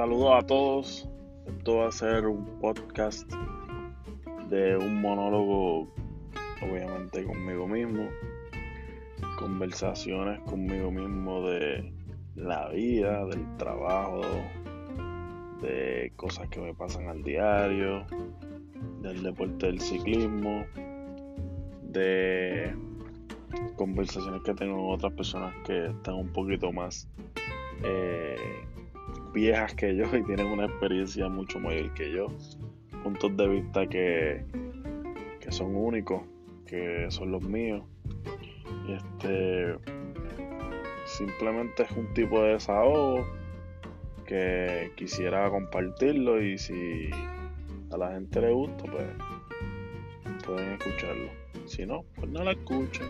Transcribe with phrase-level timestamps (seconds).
[0.00, 1.08] Saludos a todos.
[1.46, 3.30] Esto va a ser un podcast
[4.48, 5.92] de un monólogo,
[6.62, 8.08] obviamente conmigo mismo.
[9.38, 11.92] Conversaciones conmigo mismo de
[12.34, 14.22] la vida, del trabajo,
[15.60, 18.06] de cosas que me pasan al diario,
[19.02, 20.64] del deporte del ciclismo,
[21.82, 22.74] de
[23.76, 27.06] conversaciones que tengo con otras personas que están un poquito más
[27.84, 28.36] eh,
[29.32, 32.28] viejas que yo y tienen una experiencia mucho mayor que yo.
[33.02, 34.44] Puntos de vista que,
[35.40, 36.22] que son únicos,
[36.66, 37.82] que son los míos.
[38.88, 39.76] Este
[41.06, 43.26] simplemente es un tipo de desahogo
[44.26, 47.10] que quisiera compartirlo y si
[47.90, 49.06] a la gente le gusta, pues
[50.44, 51.30] pueden escucharlo.
[51.66, 53.08] Si no, pues no la escuchen.